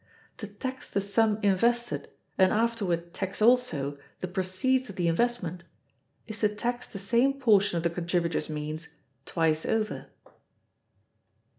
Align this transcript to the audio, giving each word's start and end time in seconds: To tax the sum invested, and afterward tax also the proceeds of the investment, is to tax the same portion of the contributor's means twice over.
To 0.37 0.47
tax 0.47 0.89
the 0.89 0.99
sum 0.99 1.37
invested, 1.43 2.09
and 2.35 2.51
afterward 2.51 3.13
tax 3.13 3.39
also 3.39 3.99
the 4.19 4.27
proceeds 4.27 4.89
of 4.89 4.95
the 4.95 5.07
investment, 5.07 5.61
is 6.25 6.39
to 6.39 6.49
tax 6.49 6.87
the 6.87 6.97
same 6.97 7.33
portion 7.39 7.77
of 7.77 7.83
the 7.83 7.89
contributor's 7.91 8.49
means 8.49 8.87
twice 9.27 9.63
over. 9.63 10.07